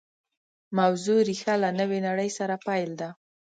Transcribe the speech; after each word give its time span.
موضوع 0.77 1.19
ریښه 1.29 1.53
له 1.63 1.69
نوې 1.79 1.99
نړۍ 2.07 2.29
سره 2.37 2.55
پیل 2.65 2.91
ده 3.01 3.09